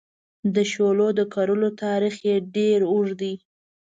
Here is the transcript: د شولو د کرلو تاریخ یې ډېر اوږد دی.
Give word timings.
د 0.55 0.57
شولو 0.71 1.07
د 1.17 1.19
کرلو 1.33 1.69
تاریخ 1.83 2.15
یې 2.27 2.35
ډېر 2.55 2.79
اوږد 2.91 3.13
دی. 3.21 3.33